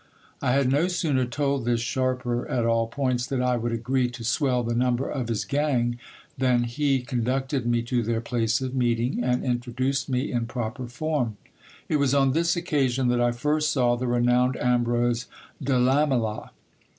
[0.41, 4.23] I had no sooner told this sharper at all points, that I would agree to
[4.23, 5.99] swell the number of his gang,
[6.39, 10.87] than he con ducted me to their place of meeting, and introduced me in proper
[10.87, 11.37] form.
[11.87, 15.27] It was on this occasion that I first saw the renowned Ambrose
[15.61, 16.49] de Lamela.